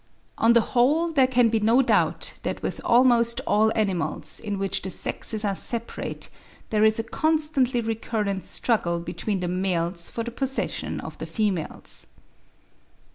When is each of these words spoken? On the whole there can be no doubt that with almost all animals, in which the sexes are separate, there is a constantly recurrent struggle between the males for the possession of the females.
On 0.39 0.53
the 0.53 0.61
whole 0.73 1.11
there 1.11 1.27
can 1.27 1.49
be 1.49 1.59
no 1.59 1.83
doubt 1.83 2.39
that 2.41 2.63
with 2.63 2.81
almost 2.83 3.39
all 3.45 3.71
animals, 3.77 4.39
in 4.39 4.57
which 4.57 4.81
the 4.81 4.89
sexes 4.89 5.45
are 5.45 5.53
separate, 5.53 6.27
there 6.71 6.83
is 6.83 6.97
a 6.97 7.03
constantly 7.03 7.81
recurrent 7.81 8.47
struggle 8.47 8.99
between 8.99 9.41
the 9.41 9.47
males 9.47 10.09
for 10.09 10.23
the 10.23 10.31
possession 10.31 10.99
of 11.01 11.19
the 11.19 11.27
females. 11.27 12.07